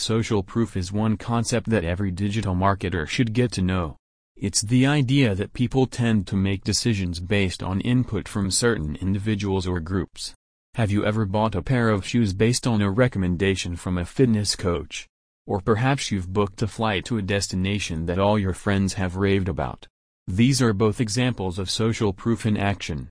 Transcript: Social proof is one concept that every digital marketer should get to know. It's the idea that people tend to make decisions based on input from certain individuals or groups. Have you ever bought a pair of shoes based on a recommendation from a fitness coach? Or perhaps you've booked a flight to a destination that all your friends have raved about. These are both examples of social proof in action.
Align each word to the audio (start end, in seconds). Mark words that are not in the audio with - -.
Social 0.00 0.42
proof 0.42 0.78
is 0.78 0.90
one 0.90 1.18
concept 1.18 1.68
that 1.68 1.84
every 1.84 2.10
digital 2.10 2.54
marketer 2.54 3.06
should 3.06 3.34
get 3.34 3.52
to 3.52 3.60
know. 3.60 3.98
It's 4.34 4.62
the 4.62 4.86
idea 4.86 5.34
that 5.34 5.52
people 5.52 5.86
tend 5.86 6.26
to 6.28 6.36
make 6.36 6.64
decisions 6.64 7.20
based 7.20 7.62
on 7.62 7.82
input 7.82 8.26
from 8.26 8.50
certain 8.50 8.96
individuals 8.96 9.66
or 9.66 9.78
groups. 9.78 10.32
Have 10.76 10.90
you 10.90 11.04
ever 11.04 11.26
bought 11.26 11.54
a 11.54 11.60
pair 11.60 11.90
of 11.90 12.06
shoes 12.06 12.32
based 12.32 12.66
on 12.66 12.80
a 12.80 12.90
recommendation 12.90 13.76
from 13.76 13.98
a 13.98 14.06
fitness 14.06 14.56
coach? 14.56 15.06
Or 15.46 15.60
perhaps 15.60 16.10
you've 16.10 16.32
booked 16.32 16.62
a 16.62 16.66
flight 16.66 17.04
to 17.04 17.18
a 17.18 17.22
destination 17.22 18.06
that 18.06 18.18
all 18.18 18.38
your 18.38 18.54
friends 18.54 18.94
have 18.94 19.16
raved 19.16 19.50
about. 19.50 19.86
These 20.26 20.62
are 20.62 20.72
both 20.72 21.02
examples 21.02 21.58
of 21.58 21.68
social 21.68 22.14
proof 22.14 22.46
in 22.46 22.56
action. 22.56 23.08